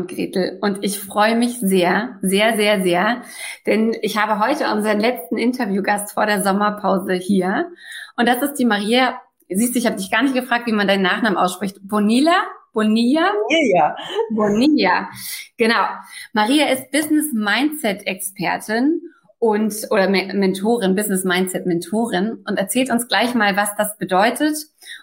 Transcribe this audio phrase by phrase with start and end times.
[0.00, 0.58] Und Gretel.
[0.60, 3.22] Und ich freue mich sehr, sehr, sehr, sehr,
[3.66, 7.70] denn ich habe heute unseren letzten Interviewgast vor der Sommerpause hier.
[8.16, 9.20] Und das ist die Maria.
[9.48, 11.78] Siehst du, ich habe dich gar nicht gefragt, wie man deinen Nachnamen ausspricht.
[11.82, 12.44] Bonilla?
[12.72, 13.32] Bonilla?
[13.48, 13.96] Bonilla.
[14.30, 15.08] Bonilla.
[15.56, 15.86] Genau.
[16.32, 19.00] Maria ist Business Mindset Expertin
[19.40, 24.56] und oder Mentorin, Business Mindset Mentorin und erzählt uns gleich mal, was das bedeutet.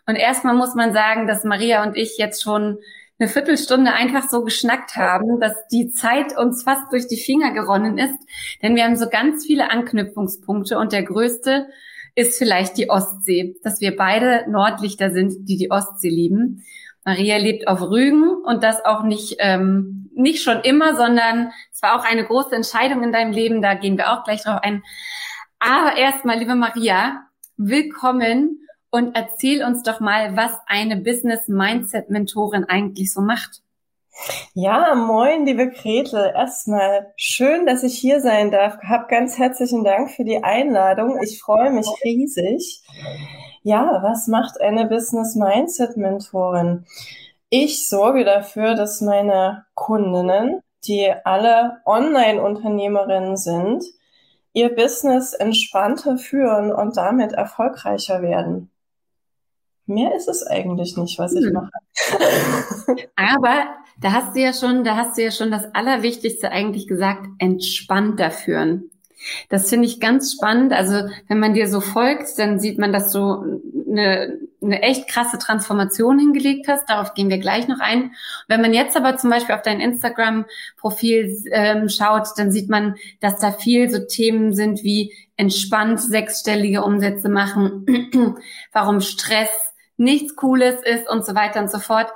[0.05, 2.77] Und erstmal muss man sagen, dass Maria und ich jetzt schon
[3.19, 7.97] eine Viertelstunde einfach so geschnackt haben, dass die Zeit uns fast durch die Finger geronnen
[7.97, 8.17] ist,
[8.61, 11.67] denn wir haben so ganz viele Anknüpfungspunkte und der größte
[12.15, 16.63] ist vielleicht die Ostsee, dass wir beide Nordlichter sind, die die Ostsee lieben.
[17.05, 21.99] Maria lebt auf Rügen und das auch nicht, ähm, nicht schon immer, sondern es war
[21.99, 24.83] auch eine große Entscheidung in deinem Leben, da gehen wir auch gleich drauf ein.
[25.59, 27.23] Aber erstmal, liebe Maria,
[27.55, 33.61] willkommen und erzähl uns doch mal, was eine Business Mindset Mentorin eigentlich so macht.
[34.53, 36.31] Ja, moin, liebe Gretel.
[36.35, 38.77] Erstmal schön, dass ich hier sein darf.
[38.79, 41.21] Hab ganz herzlichen Dank für die Einladung.
[41.21, 42.81] Ich freue mich riesig.
[43.61, 46.85] Ja, was macht eine Business Mindset Mentorin?
[47.49, 53.83] Ich sorge dafür, dass meine Kundinnen, die alle Online-Unternehmerinnen sind,
[54.53, 58.71] ihr Business entspannter führen und damit erfolgreicher werden.
[59.87, 61.53] Mehr ist es eigentlich nicht, was ich hm.
[61.53, 61.71] mache.
[63.15, 63.67] Aber
[63.99, 68.31] da hast du ja schon, da hast du ja schon das Allerwichtigste eigentlich gesagt, entspannter
[68.31, 68.91] führen.
[69.49, 70.73] Das finde ich ganz spannend.
[70.73, 75.39] Also wenn man dir so folgt, dann sieht man, dass du eine, eine echt krasse
[75.39, 76.89] Transformation hingelegt hast.
[76.89, 78.11] Darauf gehen wir gleich noch ein.
[78.47, 83.39] Wenn man jetzt aber zum Beispiel auf dein Instagram-Profil ähm, schaut, dann sieht man, dass
[83.39, 87.85] da viel so Themen sind wie entspannt sechsstellige Umsätze machen,
[88.71, 89.49] warum Stress
[89.97, 92.11] nichts Cooles ist und so weiter und so fort.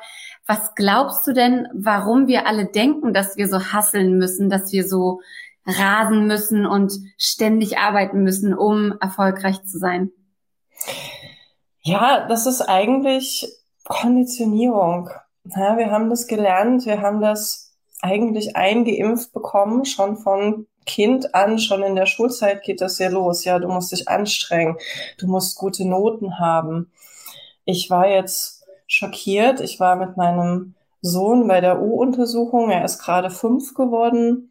[0.48, 4.88] Was glaubst du denn, warum wir alle denken, dass wir so hasseln müssen, dass wir
[4.88, 5.22] so
[5.66, 10.12] rasen müssen und ständig arbeiten müssen, um erfolgreich zu sein?
[11.84, 13.48] Ja, das ist eigentlich
[13.84, 15.10] Konditionierung.
[15.44, 21.60] Ja, wir haben das gelernt, wir haben das eigentlich eingeimpft bekommen, schon von Kind an,
[21.60, 23.46] schon in der Schulzeit geht das ja los.
[23.46, 24.78] Ja, du musst dich anstrengen,
[25.20, 26.92] du musst gute Noten haben.
[27.66, 29.60] Ich war jetzt schockiert.
[29.60, 32.70] Ich war mit meinem Sohn bei der U-Untersuchung.
[32.70, 34.50] Er ist gerade fünf geworden.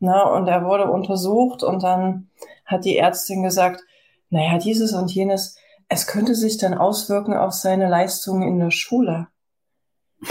[0.00, 2.28] Na, und er wurde untersucht und dann
[2.64, 3.82] hat die Ärztin gesagt,
[4.30, 5.56] naja, dieses und jenes,
[5.88, 9.28] es könnte sich dann auswirken auf seine Leistungen in der Schule.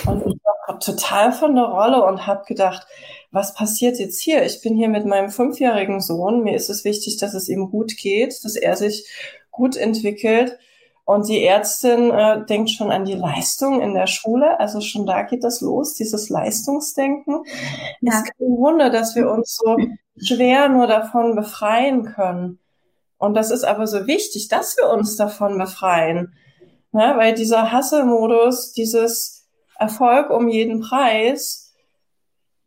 [0.06, 2.88] Und ich war total von der Rolle und habe gedacht,
[3.32, 4.44] was passiert jetzt hier?
[4.46, 6.44] Ich bin hier mit meinem fünfjährigen Sohn.
[6.44, 9.08] Mir ist es wichtig, dass es ihm gut geht, dass er sich
[9.52, 10.58] gut entwickelt.
[11.12, 14.58] Und die Ärztin äh, denkt schon an die Leistung in der Schule.
[14.62, 17.44] Also schon da geht das los, dieses Leistungsdenken.
[18.00, 18.14] Ja.
[18.14, 19.76] Es ist kein Wunder, dass wir uns so
[20.16, 22.60] schwer nur davon befreien können.
[23.18, 26.34] Und das ist aber so wichtig, dass wir uns davon befreien.
[26.94, 27.14] Ne?
[27.18, 31.74] Weil dieser Hasselmodus, dieses Erfolg um jeden Preis,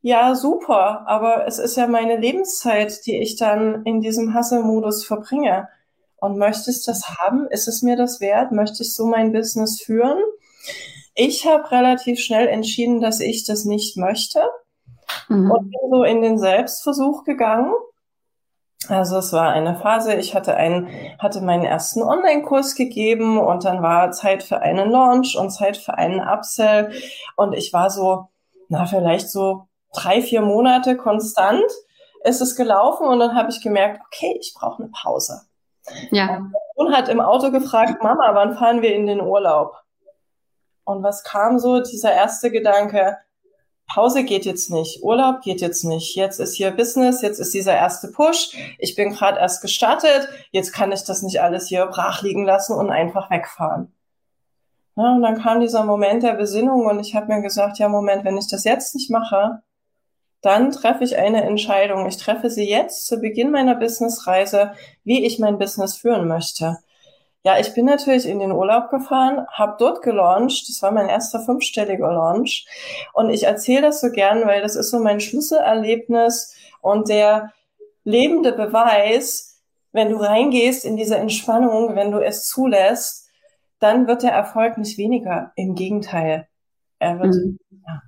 [0.02, 5.66] ja, super, aber es ist ja meine Lebenszeit, die ich dann in diesem Hasselmodus verbringe.
[6.24, 7.48] Und möchte ich das haben?
[7.48, 8.50] Ist es mir das wert?
[8.50, 10.16] Möchte ich so mein Business führen?
[11.14, 14.40] Ich habe relativ schnell entschieden, dass ich das nicht möchte
[15.28, 15.50] mhm.
[15.50, 17.74] und bin so in den Selbstversuch gegangen.
[18.88, 20.88] Also es war eine Phase, ich hatte einen,
[21.18, 25.98] hatte meinen ersten Online-Kurs gegeben und dann war Zeit für einen Launch und Zeit für
[25.98, 26.90] einen Upsell
[27.36, 28.28] und ich war so,
[28.70, 31.70] na vielleicht so drei, vier Monate konstant
[32.24, 35.42] ist es gelaufen und dann habe ich gemerkt, okay, ich brauche eine Pause.
[36.10, 36.46] Ja.
[36.74, 39.76] Und hat im Auto gefragt, Mama, wann fahren wir in den Urlaub?
[40.84, 41.80] Und was kam so?
[41.80, 43.18] Dieser erste Gedanke,
[43.86, 47.74] Pause geht jetzt nicht, Urlaub geht jetzt nicht, jetzt ist hier Business, jetzt ist dieser
[47.74, 52.22] erste Push, ich bin gerade erst gestartet, jetzt kann ich das nicht alles hier brach
[52.22, 53.92] liegen lassen und einfach wegfahren.
[54.96, 58.24] Ja, und dann kam dieser Moment der Besinnung und ich habe mir gesagt, ja Moment,
[58.24, 59.62] wenn ich das jetzt nicht mache,
[60.44, 62.06] dann treffe ich eine Entscheidung.
[62.06, 66.78] Ich treffe sie jetzt zu Beginn meiner Businessreise, wie ich mein Business führen möchte.
[67.44, 70.68] Ja, ich bin natürlich in den Urlaub gefahren, habe dort gelauncht.
[70.68, 72.66] Das war mein erster fünfstelliger Launch.
[73.12, 77.52] Und ich erzähle das so gern, weil das ist so mein Schlüsselerlebnis und der
[78.04, 79.62] lebende Beweis,
[79.92, 83.28] wenn du reingehst in diese Entspannung, wenn du es zulässt,
[83.78, 85.52] dann wird der Erfolg nicht weniger.
[85.56, 86.48] Im Gegenteil.
[86.98, 87.58] Er wird, mhm.
[87.86, 88.02] ja.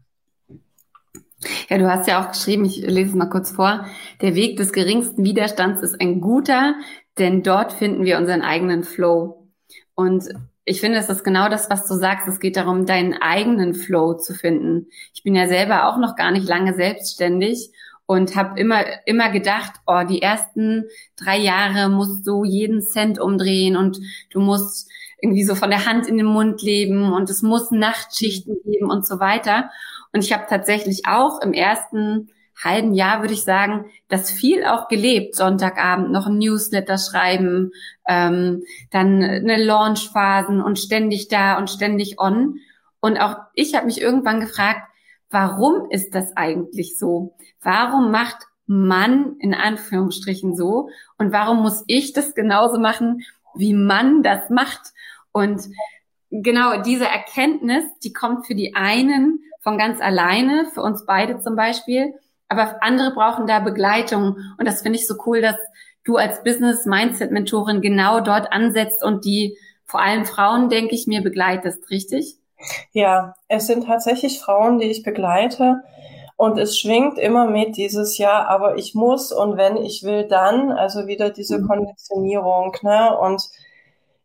[1.68, 3.86] Ja, du hast ja auch geschrieben, ich lese es mal kurz vor,
[4.22, 6.74] der Weg des geringsten Widerstands ist ein guter,
[7.18, 9.46] denn dort finden wir unseren eigenen Flow.
[9.94, 10.28] Und
[10.64, 12.26] ich finde, es ist genau das, was du sagst.
[12.26, 14.88] Es geht darum, deinen eigenen Flow zu finden.
[15.14, 17.70] Ich bin ja selber auch noch gar nicht lange selbstständig
[18.06, 20.84] und habe immer immer gedacht, oh, die ersten
[21.16, 23.98] drei Jahre musst du jeden Cent umdrehen und
[24.30, 24.90] du musst
[25.20, 29.06] irgendwie so von der Hand in den Mund leben und es muss Nachtschichten geben und
[29.06, 29.70] so weiter.
[30.16, 32.30] Und ich habe tatsächlich auch im ersten
[32.64, 35.34] halben Jahr, würde ich sagen, das viel auch gelebt.
[35.34, 37.72] Sonntagabend noch ein Newsletter schreiben,
[38.08, 42.60] ähm, dann eine Launchphasen und ständig da und ständig on.
[43.00, 44.88] Und auch ich habe mich irgendwann gefragt,
[45.28, 47.36] warum ist das eigentlich so?
[47.60, 50.88] Warum macht man in Anführungsstrichen so?
[51.18, 53.20] Und warum muss ich das genauso machen,
[53.54, 54.94] wie man das macht?
[55.32, 55.60] Und
[56.30, 61.56] genau diese Erkenntnis, die kommt für die einen von ganz alleine, für uns beide zum
[61.56, 62.14] Beispiel.
[62.46, 64.36] Aber andere brauchen da Begleitung.
[64.58, 65.56] Und das finde ich so cool, dass
[66.04, 71.08] du als Business Mindset Mentorin genau dort ansetzt und die vor allem Frauen, denke ich
[71.08, 72.36] mir, begleitest, richtig?
[72.92, 75.82] Ja, es sind tatsächlich Frauen, die ich begleite.
[76.36, 80.70] Und es schwingt immer mit dieses Jahr, aber ich muss und wenn ich will, dann,
[80.70, 81.66] also wieder diese mhm.
[81.66, 83.18] Konditionierung, ne?
[83.18, 83.42] Und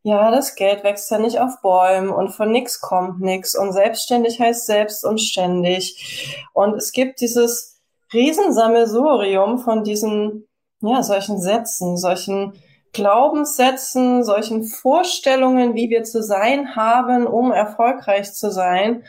[0.04, 4.40] ja, das Geld wächst ja nicht auf Bäumen und von nix kommt nix und selbstständig
[4.40, 6.48] heißt selbst und ständig.
[6.54, 7.80] Und es gibt dieses
[8.12, 10.48] Riesensammelsurium von diesen,
[10.82, 12.54] ja, solchen Sätzen, solchen
[12.94, 19.04] Glaubenssätzen, solchen Vorstellungen, wie wir zu sein haben, um erfolgreich zu sein.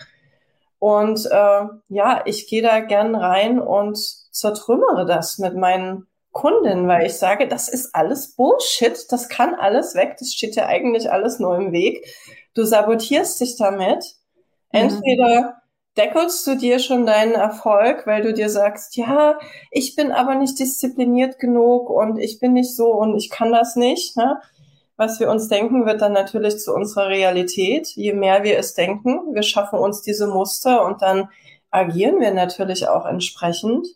[0.79, 7.07] Und äh, ja, ich gehe da gern rein und zertrümmere das mit meinen Kunden, weil
[7.07, 11.39] ich sage, das ist alles Bullshit, das kann alles weg, das steht ja eigentlich alles
[11.39, 12.07] nur im Weg.
[12.55, 14.17] Du sabotierst dich damit.
[14.73, 14.81] Mhm.
[14.81, 15.63] Entweder
[15.97, 19.39] deckelst du dir schon deinen Erfolg, weil du dir sagst, ja,
[19.71, 23.77] ich bin aber nicht diszipliniert genug und ich bin nicht so und ich kann das
[23.77, 24.17] nicht.
[24.17, 24.41] Ne?
[24.97, 27.89] Was wir uns denken, wird dann natürlich zu unserer Realität.
[27.89, 31.29] Je mehr wir es denken, wir schaffen uns diese Muster und dann
[31.71, 33.87] agieren wir natürlich auch entsprechend.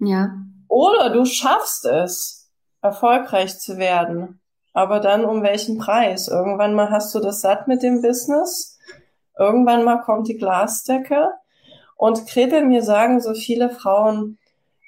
[0.00, 0.34] Ja.
[0.76, 2.50] Oder du schaffst es,
[2.82, 4.40] erfolgreich zu werden.
[4.74, 6.28] Aber dann um welchen Preis?
[6.28, 8.76] Irgendwann mal hast du das satt mit dem Business
[9.38, 11.30] Irgendwann mal kommt die Glasdecke
[11.96, 14.38] und Gretel, mir sagen so viele Frauen,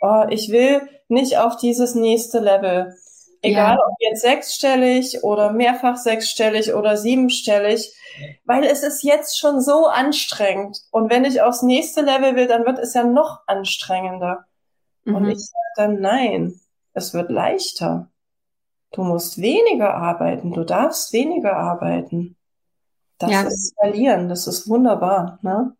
[0.01, 2.95] oh, ich will nicht auf dieses nächste Level.
[3.41, 3.87] Egal ja.
[3.87, 7.95] ob jetzt sechsstellig oder mehrfach sechsstellig oder siebenstellig,
[8.45, 10.81] weil es ist jetzt schon so anstrengend.
[10.91, 14.47] Und wenn ich aufs nächste Level will, dann wird es ja noch anstrengender.
[15.09, 15.15] Mhm.
[15.15, 16.61] Und ich sage dann, nein,
[16.93, 18.11] es wird leichter.
[18.93, 22.37] Du musst weniger arbeiten, du darfst weniger arbeiten.
[23.19, 23.43] Das ja.
[23.43, 25.39] ist skalieren, das ist wunderbar.
[25.43, 25.75] Ne?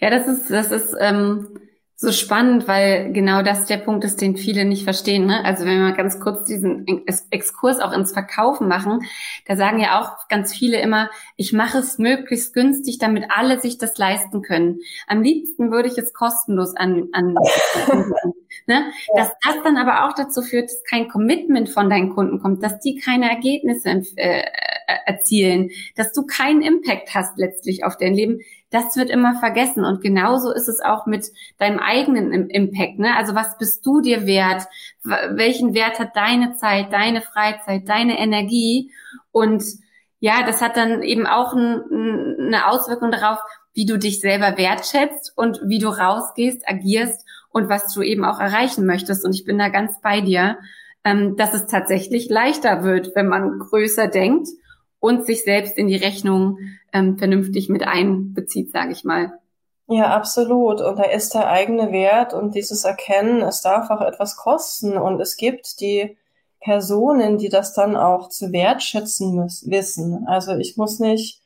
[0.00, 1.58] Ja, das ist, das ist ähm,
[2.02, 5.24] so spannend, weil genau das der Punkt ist, den viele nicht verstehen.
[5.24, 5.44] Ne?
[5.44, 6.84] Also wenn wir mal ganz kurz diesen
[7.30, 9.06] Exkurs auch ins Verkaufen machen,
[9.46, 13.78] da sagen ja auch ganz viele immer, ich mache es möglichst günstig, damit alle sich
[13.78, 14.80] das leisten können.
[15.06, 17.34] Am liebsten würde ich es kostenlos an, an
[18.66, 18.90] ne?
[19.14, 22.80] Dass das dann aber auch dazu führt, dass kein Commitment von deinen Kunden kommt, dass
[22.80, 24.42] die keine Ergebnisse äh,
[25.06, 28.40] erzielen, dass du keinen Impact hast letztlich auf dein Leben,
[28.72, 29.84] das wird immer vergessen.
[29.84, 31.26] Und genauso ist es auch mit
[31.58, 32.98] deinem eigenen Impact.
[32.98, 33.14] Ne?
[33.16, 34.64] Also was bist du dir wert?
[35.04, 38.90] Welchen Wert hat deine Zeit, deine Freizeit, deine Energie?
[39.30, 39.62] Und
[40.20, 41.82] ja, das hat dann eben auch ein,
[42.38, 43.38] eine Auswirkung darauf,
[43.74, 48.40] wie du dich selber wertschätzt und wie du rausgehst, agierst und was du eben auch
[48.40, 49.24] erreichen möchtest.
[49.24, 50.58] Und ich bin da ganz bei dir,
[51.04, 54.48] ähm, dass es tatsächlich leichter wird, wenn man größer denkt
[55.02, 56.58] und sich selbst in die Rechnung
[56.92, 59.32] ähm, vernünftig mit einbezieht, sage ich mal.
[59.88, 60.80] Ja, absolut.
[60.80, 64.96] Und da ist der eigene Wert und dieses Erkennen, es darf auch etwas kosten.
[64.96, 66.16] Und es gibt die
[66.60, 70.28] Personen, die das dann auch zu wertschätzen müssen, wissen.
[70.28, 71.42] Also ich muss nicht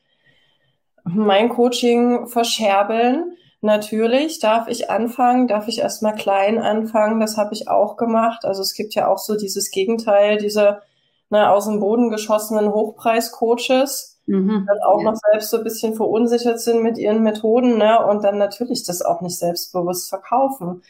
[1.03, 7.67] mein Coaching verscherbeln, Natürlich darf ich anfangen, darf ich erstmal klein anfangen, das habe ich
[7.67, 8.45] auch gemacht.
[8.45, 10.83] Also es gibt ja auch so dieses Gegenteil, diese
[11.29, 15.11] ne, aus dem Boden geschossenen Hochpreis-Coaches, mhm, dann auch ja.
[15.11, 19.01] noch selbst so ein bisschen verunsichert sind mit ihren Methoden ne, und dann natürlich das
[19.01, 20.83] auch nicht selbstbewusst verkaufen.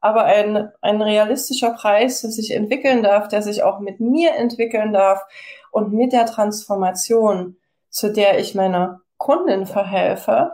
[0.00, 4.92] Aber ein, ein realistischer Preis, der sich entwickeln darf, der sich auch mit mir entwickeln
[4.92, 5.22] darf
[5.72, 7.56] und mit der Transformation,
[7.90, 10.52] zu der ich meiner Kundin verhelfe,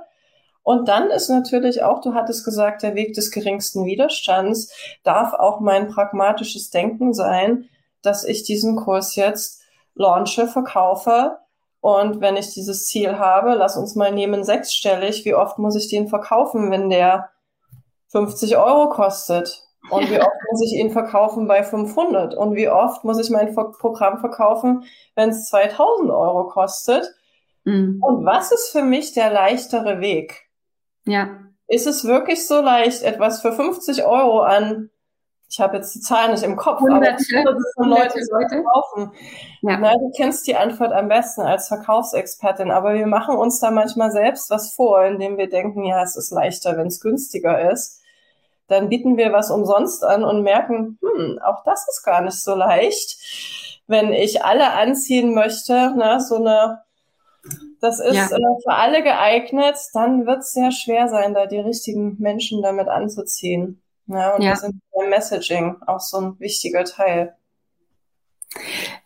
[0.63, 5.61] und dann ist natürlich auch, du hattest gesagt, der Weg des geringsten Widerstands darf auch
[5.61, 7.69] mein pragmatisches Denken sein,
[8.03, 9.63] dass ich diesen Kurs jetzt
[9.95, 11.39] launche, verkaufe.
[11.81, 15.89] Und wenn ich dieses Ziel habe, lass uns mal nehmen sechsstellig, wie oft muss ich
[15.89, 17.31] den verkaufen, wenn der
[18.09, 19.65] 50 Euro kostet?
[19.91, 22.35] Und wie oft muss ich ihn verkaufen bei 500?
[22.35, 24.85] Und wie oft muss ich mein Programm verkaufen,
[25.17, 27.05] wenn es 2000 Euro kostet?
[27.65, 28.01] Mhm.
[28.03, 30.49] Und was ist für mich der leichtere Weg?
[31.05, 31.39] Ja.
[31.67, 34.91] Ist es wirklich so leicht, etwas für 50 Euro an
[35.53, 39.13] ich habe jetzt die Zahlen nicht im Kopf, hunderte, aber von Leute Leute kaufen.
[39.61, 39.77] Ja.
[39.77, 44.11] Na, du kennst die Antwort am besten als Verkaufsexpertin, aber wir machen uns da manchmal
[44.11, 48.01] selbst was vor, indem wir denken, ja, es ist leichter, wenn es günstiger ist.
[48.69, 52.55] Dann bieten wir was umsonst an und merken, hm, auch das ist gar nicht so
[52.55, 53.83] leicht.
[53.87, 56.81] Wenn ich alle anziehen möchte, na, so eine
[57.83, 58.25] das ist ja.
[58.27, 62.89] äh, für alle geeignet, dann wird es sehr schwer sein, da die richtigen Menschen damit
[62.89, 63.83] anzuziehen.
[64.13, 64.55] Ja, und ja.
[65.09, 67.35] Messaging auch so ein wichtiger Teil.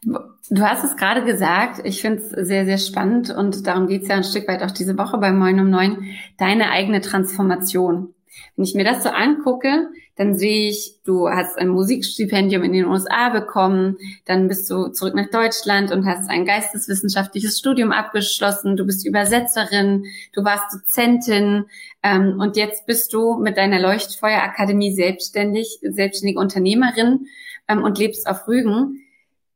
[0.02, 4.08] Du hast es gerade gesagt, ich finde es sehr, sehr spannend und darum geht es
[4.08, 6.04] ja ein Stück weit auch diese Woche bei Moin um Neun,
[6.38, 8.14] deine eigene Transformation.
[8.56, 12.86] Wenn ich mir das so angucke, dann sehe ich, du hast ein Musikstipendium in den
[12.86, 18.86] USA bekommen, dann bist du zurück nach Deutschland und hast ein geisteswissenschaftliches Studium abgeschlossen, du
[18.86, 21.66] bist Übersetzerin, du warst Dozentin
[22.02, 27.26] ähm, und jetzt bist du mit deiner Leuchtfeuerakademie selbstständig, selbstständige Unternehmerin
[27.68, 29.02] ähm, und lebst auf Rügen.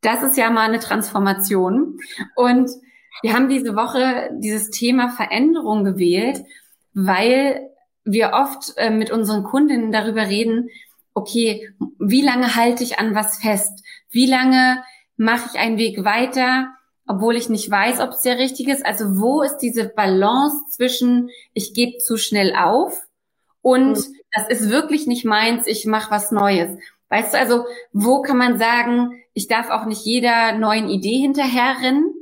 [0.03, 1.99] Das ist ja mal eine Transformation.
[2.35, 2.71] Und
[3.23, 6.43] wir haben diese Woche dieses Thema Veränderung gewählt,
[6.93, 7.71] weil
[8.11, 10.71] wir oft äh, mit unseren Kundinnen darüber reden,
[11.15, 13.83] okay, wie lange halte ich an was fest?
[14.11, 14.83] Wie lange
[15.17, 16.69] mache ich einen Weg weiter,
[17.07, 18.85] obwohl ich nicht weiß, ob es der richtige ist?
[18.87, 22.97] Also wo ist diese Balance zwischen, ich gebe zu schnell auf
[23.63, 24.15] und mhm.
[24.33, 26.71] das ist wirklich nicht meins, ich mache was Neues.
[27.09, 32.15] Weißt du, also wo kann man sagen, ich darf auch nicht jeder neuen Idee hinterherrennen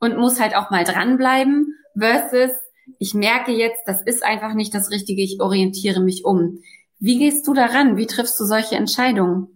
[0.00, 2.50] und muss halt auch mal dranbleiben versus
[2.98, 6.58] ich merke jetzt, das ist einfach nicht das Richtige, ich orientiere mich um.
[6.98, 7.96] Wie gehst du daran?
[7.96, 9.48] Wie triffst du solche Entscheidungen?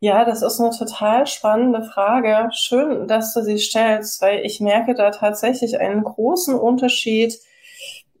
[0.00, 2.50] Ja, das ist eine total spannende Frage.
[2.52, 7.38] Schön, dass du sie stellst, weil ich merke da tatsächlich einen großen Unterschied,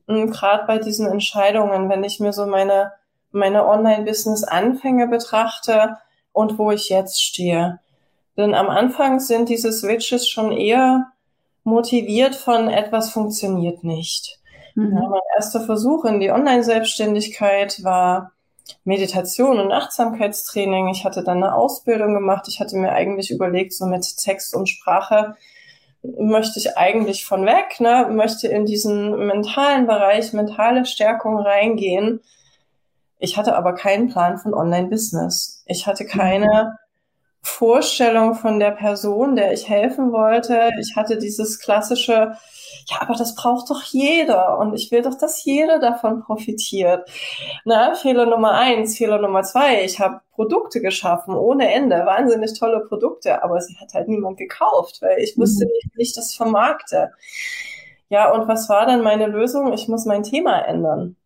[0.06, 2.92] hm, gerade bei diesen Entscheidungen, wenn ich mir so meine,
[3.30, 5.96] meine Online-Business-Anfänge betrachte
[6.32, 7.80] und wo ich jetzt stehe.
[8.36, 11.10] Denn am Anfang sind diese Switches schon eher
[11.68, 14.38] motiviert von etwas funktioniert nicht.
[14.74, 14.96] Mhm.
[14.96, 18.32] Ja, mein erster Versuch in die Online-Selbstständigkeit war
[18.84, 20.88] Meditation und Achtsamkeitstraining.
[20.88, 22.46] Ich hatte dann eine Ausbildung gemacht.
[22.48, 25.36] Ich hatte mir eigentlich überlegt, so mit Text und Sprache
[26.02, 32.20] möchte ich eigentlich von weg, ne, möchte in diesen mentalen Bereich, mentale Stärkung reingehen.
[33.18, 35.64] Ich hatte aber keinen Plan von Online-Business.
[35.66, 36.78] Ich hatte keine
[37.40, 40.70] Vorstellung von der Person, der ich helfen wollte.
[40.80, 42.32] Ich hatte dieses klassische,
[42.86, 47.08] ja, aber das braucht doch jeder und ich will doch, dass jeder davon profitiert.
[47.64, 52.80] Na, Fehler Nummer eins, Fehler Nummer zwei, ich habe Produkte geschaffen ohne Ende, wahnsinnig tolle
[52.80, 55.72] Produkte, aber sie hat halt niemand gekauft, weil ich wusste mhm.
[55.72, 57.12] nicht, wie ich das vermarkte.
[58.08, 59.72] Ja, und was war dann meine Lösung?
[59.72, 61.16] Ich muss mein Thema ändern.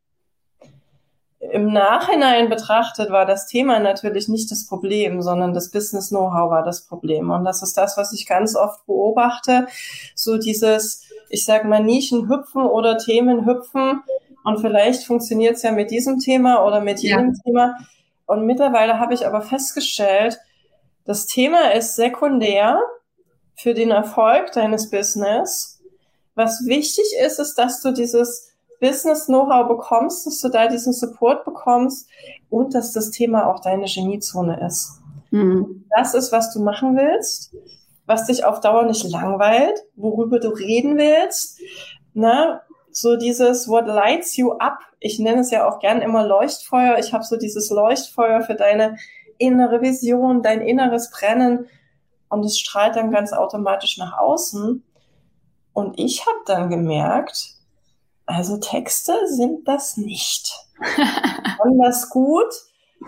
[1.53, 6.65] Im Nachhinein betrachtet war das Thema natürlich nicht das Problem, sondern das Business Know-how war
[6.65, 7.31] das Problem.
[7.31, 9.67] Und das ist das, was ich ganz oft beobachte.
[10.15, 14.03] So dieses, ich sag mal, Nischen hüpfen oder Themen hüpfen.
[14.45, 17.43] Und vielleicht funktioniert es ja mit diesem Thema oder mit jenem ja.
[17.45, 17.77] Thema.
[18.25, 20.39] Und mittlerweile habe ich aber festgestellt,
[21.05, 22.81] das Thema ist sekundär
[23.57, 25.83] für den Erfolg deines Business.
[26.35, 28.52] Was wichtig ist, ist, dass du dieses
[28.83, 32.11] Business-Know-how bekommst, dass du da diesen Support bekommst
[32.51, 35.01] und dass das Thema auch deine Geniezone ist.
[35.31, 35.85] Mhm.
[35.97, 37.55] Das ist, was du machen willst,
[38.07, 41.61] was dich auf Dauer nicht langweilt, worüber du reden willst.
[42.13, 42.61] Ne?
[42.91, 44.81] So dieses What lights you up.
[44.99, 46.99] Ich nenne es ja auch gern immer Leuchtfeuer.
[46.99, 48.97] Ich habe so dieses Leuchtfeuer für deine
[49.39, 51.67] innere Vision, dein inneres Brennen
[52.29, 54.83] und es strahlt dann ganz automatisch nach außen.
[55.73, 57.62] Und ich habe dann gemerkt,
[58.27, 60.53] Also Texte sind das nicht.
[61.85, 62.53] Das gut.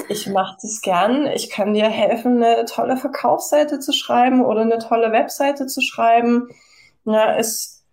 [0.09, 1.26] Ich mache das gern.
[1.26, 6.49] Ich kann dir helfen, eine tolle Verkaufsseite zu schreiben oder eine tolle Webseite zu schreiben.
[7.04, 7.85] Ja, ist,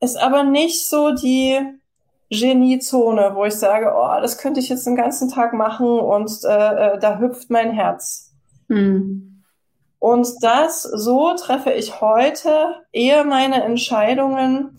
[0.00, 1.58] ist aber nicht so die
[2.30, 6.94] Geniezone, wo ich sage, oh, das könnte ich jetzt den ganzen Tag machen und äh,
[6.94, 8.32] äh da hüpft mein Herz.
[8.68, 9.44] Hm.
[9.98, 14.78] Und das, so treffe ich heute eher meine Entscheidungen,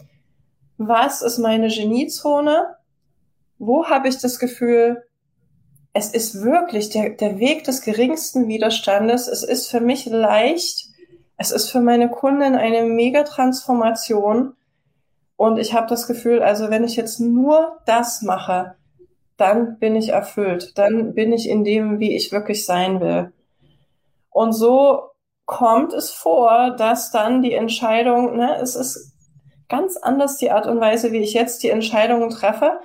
[0.79, 2.75] was ist meine Geniezone,
[3.59, 5.03] wo habe ich das Gefühl,
[5.91, 10.87] es ist wirklich der, der Weg des geringsten Widerstandes, es ist für mich leicht,
[11.35, 14.53] es ist für meine Kunden eine mega Transformation
[15.35, 18.75] und ich habe das Gefühl, also wenn ich jetzt nur das mache,
[19.35, 23.33] dann bin ich erfüllt, dann bin ich in dem, wie ich wirklich sein will.
[24.29, 25.09] Und so
[25.45, 29.13] kommt es vor, dass dann die Entscheidung, ne, es ist
[29.69, 32.79] ganz anders die Art und Weise, wie ich jetzt die Entscheidungen treffe,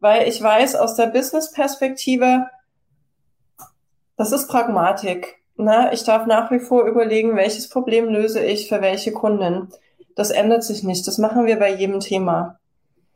[0.00, 2.46] weil ich weiß aus der Business-Perspektive,
[4.16, 5.36] das ist Pragmatik.
[5.56, 5.90] Ne?
[5.92, 9.68] Ich darf nach wie vor überlegen, welches Problem löse ich für welche Kunden.
[10.16, 11.06] Das ändert sich nicht.
[11.06, 12.58] Das machen wir bei jedem Thema.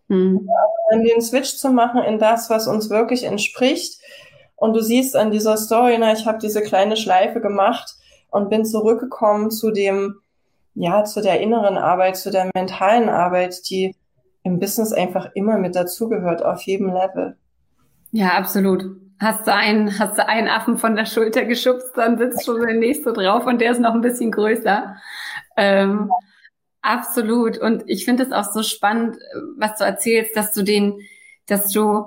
[0.09, 0.47] Mhm.
[0.47, 4.00] Ja, den Switch zu machen in das, was uns wirklich entspricht.
[4.57, 7.97] Und du siehst an dieser Story, na, ich habe diese kleine Schleife gemacht
[8.31, 10.21] und bin zurückgekommen zu dem,
[10.75, 13.95] ja, zu der inneren Arbeit, zu der mentalen Arbeit, die
[14.43, 17.37] im Business einfach immer mit dazugehört, auf jedem Level.
[18.11, 18.85] Ja, absolut.
[19.21, 22.75] Hast du einen, hast du einen Affen von der Schulter geschubst, dann sitzt schon der
[22.75, 24.97] nächste drauf und der ist noch ein bisschen größer.
[25.57, 26.11] Ähm,
[26.83, 27.57] absolut.
[27.59, 29.16] Und ich finde es auch so spannend,
[29.57, 31.00] was du erzählst, dass du den,
[31.47, 32.04] dass du,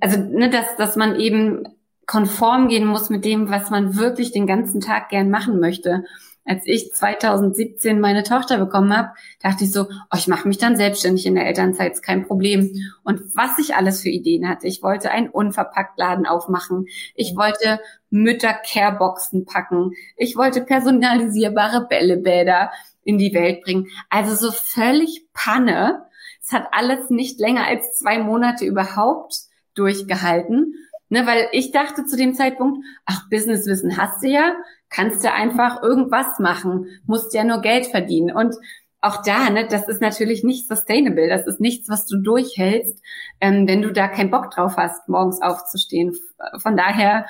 [0.00, 1.68] also, ne, dass, dass man eben
[2.06, 6.04] konform gehen muss mit dem, was man wirklich den ganzen Tag gern machen möchte
[6.44, 9.10] als ich 2017 meine Tochter bekommen habe,
[9.40, 12.74] dachte ich so, oh, ich mache mich dann selbstständig in der Elternzeit, ist kein Problem.
[13.02, 14.66] Und was ich alles für Ideen hatte.
[14.66, 16.86] Ich wollte einen Unverpacktladen aufmachen.
[17.14, 17.80] Ich wollte
[18.10, 19.92] Mütter-Careboxen packen.
[20.16, 22.70] Ich wollte personalisierbare Bällebäder
[23.04, 23.88] in die Welt bringen.
[24.10, 26.06] Also so völlig Panne.
[26.42, 29.34] Es hat alles nicht länger als zwei Monate überhaupt
[29.74, 30.74] durchgehalten.
[31.14, 34.56] Ne, weil ich dachte zu dem Zeitpunkt, ach, Businesswissen hast du ja,
[34.90, 38.34] kannst du einfach irgendwas machen, musst ja nur Geld verdienen.
[38.34, 38.56] Und
[39.00, 41.28] auch da, ne, das ist natürlich nicht sustainable.
[41.28, 43.00] Das ist nichts, was du durchhältst,
[43.40, 46.16] ähm, wenn du da keinen Bock drauf hast, morgens aufzustehen.
[46.58, 47.26] Von daher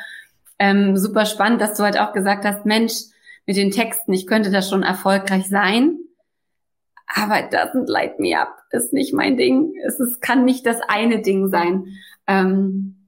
[0.59, 2.95] ähm, super spannend, dass du halt auch gesagt hast, Mensch,
[3.45, 5.99] mit den Texten, ich könnte das schon erfolgreich sein,
[7.07, 9.75] aber doesn't light me up, ist nicht mein Ding.
[9.85, 11.99] Es ist, kann nicht das eine Ding sein.
[12.27, 13.04] Ähm,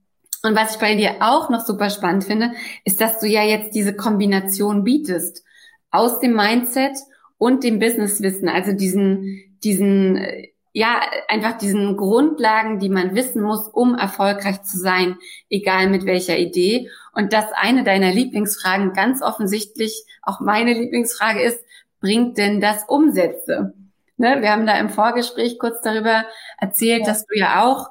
[0.46, 2.52] und was ich bei dir auch noch super spannend finde,
[2.84, 5.44] ist, dass du ja jetzt diese Kombination bietest
[5.90, 6.96] aus dem Mindset
[7.38, 10.24] und dem Businesswissen, also diesen, diesen,
[10.72, 15.16] ja, einfach diesen Grundlagen, die man wissen muss, um erfolgreich zu sein,
[15.50, 16.90] egal mit welcher Idee.
[17.12, 21.58] Und dass eine deiner Lieblingsfragen ganz offensichtlich auch meine Lieblingsfrage ist,
[22.00, 23.74] bringt denn das Umsätze?
[24.18, 26.24] Ne, wir haben da im Vorgespräch kurz darüber
[26.58, 27.06] erzählt, ja.
[27.06, 27.90] dass du ja auch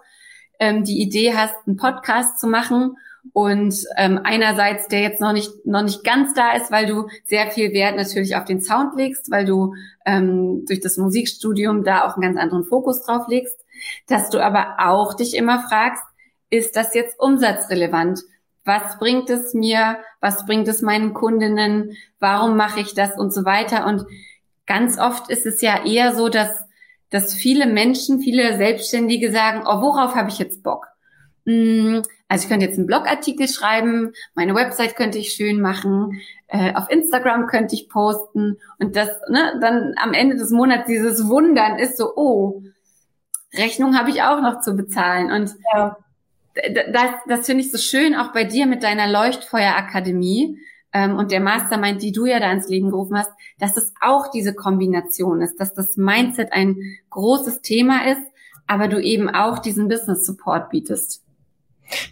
[0.60, 2.98] ähm, die Idee hast, einen Podcast zu machen
[3.34, 7.50] und ähm, einerseits, der jetzt noch nicht noch nicht ganz da ist, weil du sehr
[7.52, 9.74] viel Wert natürlich auf den Sound legst, weil du
[10.06, 13.58] ähm, durch das Musikstudium da auch einen ganz anderen Fokus drauf legst,
[14.08, 16.04] dass du aber auch dich immer fragst,
[16.50, 18.22] ist das jetzt umsatzrelevant?
[18.63, 19.98] Was bringt es mir?
[20.22, 21.98] Was bringt es meinen Kundinnen?
[22.20, 23.86] Warum mache ich das und so weiter?
[23.86, 24.06] Und
[24.65, 26.64] ganz oft ist es ja eher so, dass
[27.15, 30.88] dass viele Menschen, viele Selbstständige sagen, oh, worauf habe ich jetzt Bock?
[31.45, 36.73] Hm, also ich könnte jetzt einen Blogartikel schreiben, meine Website könnte ich schön machen, äh,
[36.73, 41.80] auf Instagram könnte ich posten und das ne, dann am Ende des Monats dieses Wundern
[41.80, 42.63] ist so, oh,
[43.54, 45.95] Rechnung habe ich auch noch zu bezahlen und ja.
[46.91, 50.58] das, das finde ich so schön auch bei dir mit deiner Leuchtfeuerakademie,
[50.95, 54.31] ähm, und der Mastermind, die du ja da ins Leben gerufen hast, dass es auch
[54.31, 56.77] diese Kombination ist, dass das Mindset ein
[57.10, 58.21] großes Thema ist,
[58.65, 61.21] aber du eben auch diesen Business Support bietest.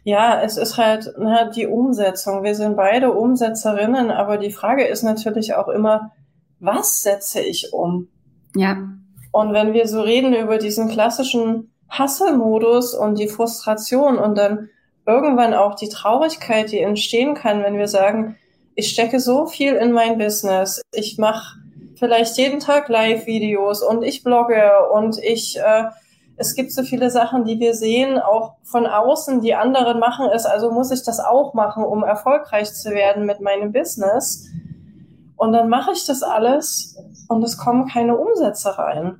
[0.03, 2.43] Ja, es ist halt na, die Umsetzung.
[2.43, 6.11] Wir sind beide Umsetzerinnen, aber die Frage ist natürlich auch immer,
[6.59, 8.09] was setze ich um?
[8.53, 8.89] Ja.
[9.31, 14.69] Und wenn wir so reden über diesen klassischen Hustle-Modus und die Frustration und dann
[15.07, 18.35] irgendwann auch die Traurigkeit, die entstehen kann, wenn wir sagen,
[18.75, 20.81] ich stecke so viel in mein Business.
[20.91, 21.59] Ich mache
[21.95, 25.85] vielleicht jeden Tag Live-Videos und ich blogge und ich, äh,
[26.35, 30.45] es gibt so viele Sachen, die wir sehen, auch von außen, die anderen machen es,
[30.45, 34.49] also muss ich das auch machen, um erfolgreich zu werden mit meinem Business.
[35.35, 39.17] Und dann mache ich das alles und es kommen keine Umsätze rein.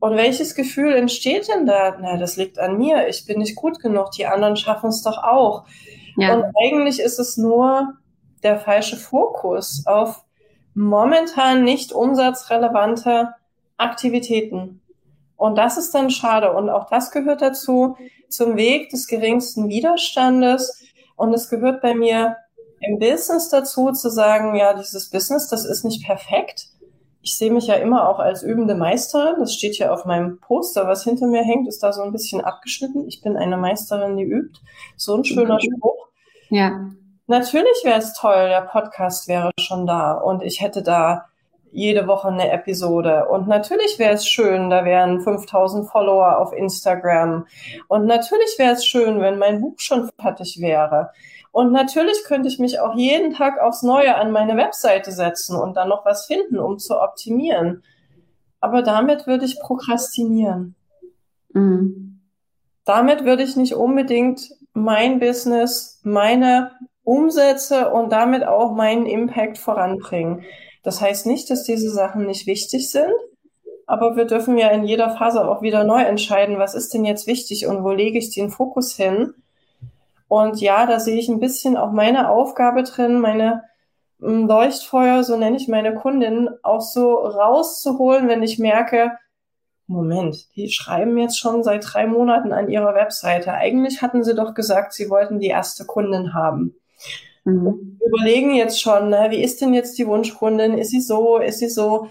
[0.00, 1.96] Und welches Gefühl entsteht denn da?
[2.00, 3.08] Na, das liegt an mir.
[3.08, 4.12] Ich bin nicht gut genug.
[4.12, 5.64] Die anderen schaffen es doch auch.
[6.16, 6.34] Ja.
[6.34, 7.94] Und eigentlich ist es nur
[8.42, 10.24] der falsche Fokus auf
[10.74, 13.34] momentan nicht umsatzrelevante
[13.76, 14.80] Aktivitäten.
[15.36, 16.52] Und das ist dann schade.
[16.52, 17.96] Und auch das gehört dazu,
[18.28, 20.84] zum Weg des geringsten Widerstandes.
[21.16, 22.36] Und es gehört bei mir
[22.80, 26.68] im Business dazu, zu sagen, ja, dieses Business, das ist nicht perfekt.
[27.22, 29.36] Ich sehe mich ja immer auch als übende Meisterin.
[29.40, 32.40] Das steht ja auf meinem Poster, was hinter mir hängt, ist da so ein bisschen
[32.40, 33.06] abgeschnitten.
[33.08, 34.60] Ich bin eine Meisterin, die übt.
[34.96, 36.08] So ein schöner Spruch.
[36.50, 36.90] Ja.
[37.28, 41.26] Natürlich wäre es toll, der Podcast wäre schon da und ich hätte da
[41.70, 43.28] jede Woche eine Episode.
[43.28, 47.46] Und natürlich wäre es schön, da wären 5000 Follower auf Instagram.
[47.86, 51.10] Und natürlich wäre es schön, wenn mein Buch schon fertig wäre.
[51.52, 55.76] Und natürlich könnte ich mich auch jeden Tag aufs Neue an meine Webseite setzen und
[55.76, 57.82] dann noch was finden, um zu optimieren.
[58.60, 60.76] Aber damit würde ich prokrastinieren.
[61.52, 62.20] Mhm.
[62.86, 66.70] Damit würde ich nicht unbedingt mein Business, meine
[67.08, 70.44] Umsätze und damit auch meinen Impact voranbringen.
[70.82, 73.12] Das heißt nicht, dass diese Sachen nicht wichtig sind,
[73.86, 77.26] aber wir dürfen ja in jeder Phase auch wieder neu entscheiden, was ist denn jetzt
[77.26, 79.32] wichtig und wo lege ich den Fokus hin.
[80.28, 83.64] Und ja, da sehe ich ein bisschen auch meine Aufgabe drin, meine
[84.20, 89.12] hm, Leuchtfeuer, so nenne ich meine Kundin, auch so rauszuholen, wenn ich merke,
[89.86, 93.54] Moment, die schreiben jetzt schon seit drei Monaten an ihrer Webseite.
[93.54, 96.74] Eigentlich hatten sie doch gesagt, sie wollten die erste Kundin haben.
[97.44, 97.98] Mhm.
[98.04, 100.76] überlegen jetzt schon, ne, wie ist denn jetzt die Wunschkundin?
[100.76, 101.38] Ist sie so?
[101.38, 102.08] Ist sie so?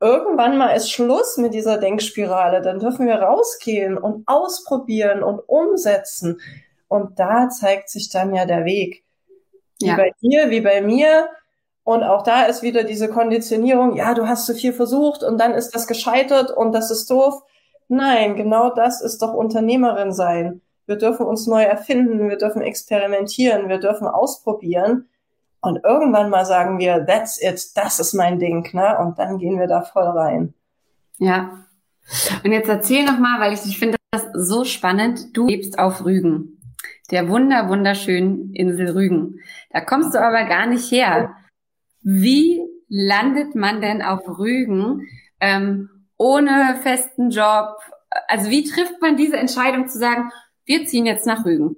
[0.00, 2.60] Irgendwann mal ist Schluss mit dieser Denkspirale.
[2.62, 6.40] Dann dürfen wir rausgehen und ausprobieren und umsetzen.
[6.88, 9.04] Und da zeigt sich dann ja der Weg.
[9.80, 9.96] Wie ja.
[9.96, 11.28] bei dir, wie bei mir.
[11.84, 15.54] Und auch da ist wieder diese Konditionierung, ja, du hast zu viel versucht und dann
[15.54, 17.42] ist das gescheitert und das ist doof.
[17.88, 20.60] Nein, genau das ist doch Unternehmerin sein.
[20.92, 25.08] Wir dürfen uns neu erfinden, wir dürfen experimentieren, wir dürfen ausprobieren.
[25.62, 28.98] Und irgendwann mal sagen wir, that's it, das ist mein Ding, ne?
[28.98, 30.52] Und dann gehen wir da voll rein.
[31.16, 31.64] Ja.
[32.44, 35.34] Und jetzt erzähl noch mal, weil ich, ich finde das so spannend.
[35.34, 36.60] Du lebst auf Rügen,
[37.10, 39.40] der wunder wunderschönen Insel Rügen.
[39.70, 41.34] Da kommst du aber gar nicht her.
[42.02, 45.08] Wie landet man denn auf Rügen
[45.40, 47.78] ähm, ohne festen Job?
[48.28, 50.30] Also wie trifft man diese Entscheidung zu sagen,
[50.64, 51.76] wir ziehen jetzt nach Rügen.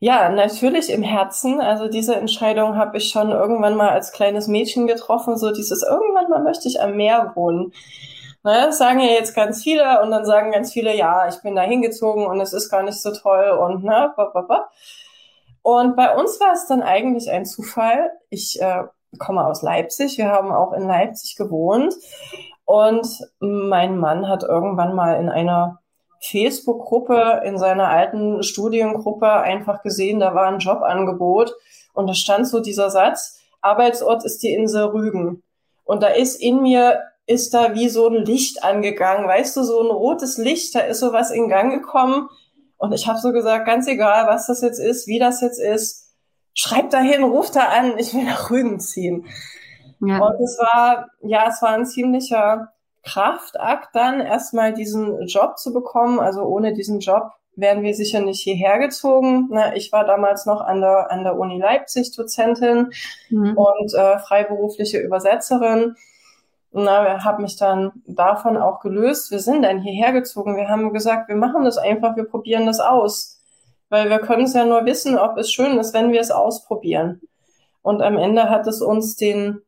[0.00, 1.60] Ja, natürlich im Herzen.
[1.60, 5.36] Also diese Entscheidung habe ich schon irgendwann mal als kleines Mädchen getroffen.
[5.36, 7.72] So dieses irgendwann mal möchte ich am Meer wohnen.
[8.44, 11.56] Ne, das sagen ja jetzt ganz viele und dann sagen ganz viele, ja, ich bin
[11.56, 14.70] da hingezogen und es ist gar nicht so toll und ne, ba,
[15.62, 18.12] Und bei uns war es dann eigentlich ein Zufall.
[18.30, 18.84] Ich äh,
[19.18, 20.18] komme aus Leipzig.
[20.18, 21.94] Wir haben auch in Leipzig gewohnt
[22.64, 23.06] und
[23.40, 25.80] mein Mann hat irgendwann mal in einer
[26.20, 31.54] Facebook-Gruppe, in seiner alten Studiengruppe einfach gesehen, da war ein Jobangebot
[31.92, 35.42] und da stand so dieser Satz, Arbeitsort ist die Insel Rügen.
[35.84, 39.80] Und da ist in mir, ist da wie so ein Licht angegangen, weißt du, so
[39.80, 42.28] ein rotes Licht, da ist sowas in Gang gekommen.
[42.76, 46.14] Und ich habe so gesagt, ganz egal, was das jetzt ist, wie das jetzt ist,
[46.54, 49.26] schreib da hin, ruf da an, ich will nach Rügen ziehen.
[50.00, 50.18] Ja.
[50.18, 52.72] Und es war, ja, es war ein ziemlicher
[53.08, 56.20] Kraftakt dann erstmal diesen Job zu bekommen.
[56.20, 59.48] Also ohne diesen Job wären wir sicher nicht hierher gezogen.
[59.50, 62.90] Na, ich war damals noch an der, an der Uni Leipzig Dozentin
[63.30, 63.56] mhm.
[63.56, 65.96] und äh, freiberufliche Übersetzerin.
[66.70, 69.30] Na, habe mich dann davon auch gelöst.
[69.30, 70.56] Wir sind dann hierher gezogen.
[70.56, 73.40] Wir haben gesagt, wir machen das einfach, wir probieren das aus.
[73.88, 77.22] Weil wir können es ja nur wissen, ob es schön ist, wenn wir es ausprobieren.
[77.80, 79.62] Und am Ende hat es uns den,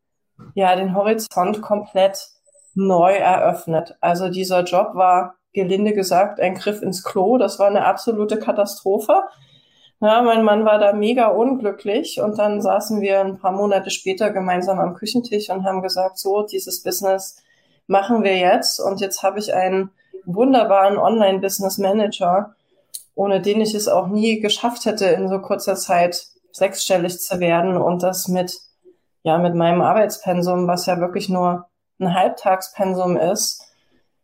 [0.54, 2.28] ja, den Horizont komplett
[2.74, 3.96] neu eröffnet.
[4.00, 7.38] Also dieser Job war, gelinde gesagt, ein Griff ins Klo.
[7.38, 9.22] Das war eine absolute Katastrophe.
[10.00, 14.30] Ja, mein Mann war da mega unglücklich und dann saßen wir ein paar Monate später
[14.30, 17.36] gemeinsam am Küchentisch und haben gesagt, so, dieses Business
[17.86, 19.90] machen wir jetzt und jetzt habe ich einen
[20.24, 22.54] wunderbaren Online-Business-Manager,
[23.14, 27.76] ohne den ich es auch nie geschafft hätte, in so kurzer Zeit sechsstellig zu werden
[27.76, 28.58] und das mit,
[29.22, 31.66] ja, mit meinem Arbeitspensum, was ja wirklich nur
[32.00, 33.62] ein Halbtagspensum ist,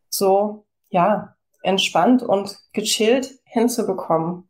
[0.09, 4.45] so, ja, entspannt und gechillt hinzubekommen.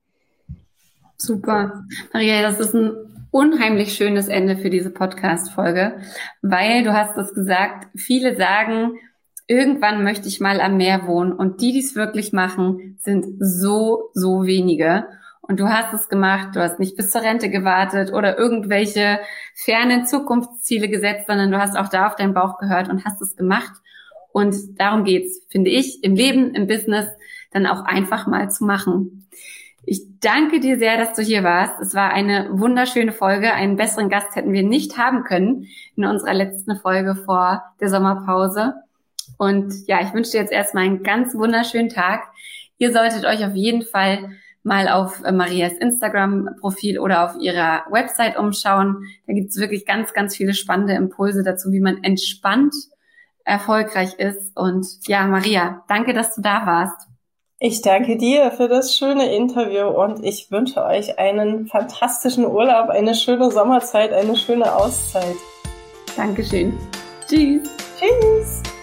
[1.17, 1.85] Super.
[2.13, 2.93] Maria, das ist ein
[3.31, 5.99] unheimlich schönes Ende für diese Podcast-Folge,
[6.43, 8.99] weil du hast es gesagt, viele sagen,
[9.47, 14.11] irgendwann möchte ich mal am Meer wohnen und die, die es wirklich machen, sind so,
[14.13, 15.07] so wenige.
[15.49, 19.21] Und du hast es gemacht, du hast nicht bis zur Rente gewartet oder irgendwelche
[19.55, 23.37] fernen Zukunftsziele gesetzt, sondern du hast auch da auf deinen Bauch gehört und hast es
[23.37, 23.73] gemacht.
[24.33, 27.07] Und darum geht's, finde ich, im Leben, im Business
[27.53, 29.29] dann auch einfach mal zu machen.
[29.85, 31.81] Ich danke dir sehr, dass du hier warst.
[31.81, 33.55] Es war eine wunderschöne Folge.
[33.55, 38.75] Einen besseren Gast hätten wir nicht haben können in unserer letzten Folge vor der Sommerpause.
[39.39, 42.25] Und ja, ich wünsche dir jetzt erstmal einen ganz wunderschönen Tag.
[42.79, 44.33] Ihr solltet euch auf jeden Fall
[44.67, 49.07] mal auf äh, Marias Instagram-Profil oder auf ihrer Website umschauen.
[49.27, 52.75] Da gibt es wirklich ganz, ganz viele spannende Impulse dazu, wie man entspannt
[53.45, 54.57] erfolgreich ist.
[54.57, 57.07] Und ja, Maria, danke, dass du da warst.
[57.59, 63.15] Ich danke dir für das schöne Interview und ich wünsche euch einen fantastischen Urlaub, eine
[63.15, 65.37] schöne Sommerzeit, eine schöne Auszeit.
[66.17, 66.77] Dankeschön.
[67.29, 67.71] Tschüss.
[67.99, 68.76] Tschüss.